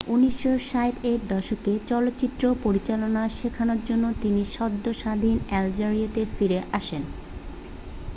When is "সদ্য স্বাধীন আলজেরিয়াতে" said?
4.55-6.21